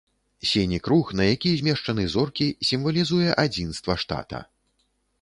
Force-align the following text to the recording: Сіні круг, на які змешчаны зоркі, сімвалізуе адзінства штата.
Сіні 0.51 0.79
круг, 0.87 1.11
на 1.19 1.27
які 1.33 1.51
змешчаны 1.61 2.07
зоркі, 2.15 2.49
сімвалізуе 2.73 3.31
адзінства 3.47 4.01
штата. 4.07 4.47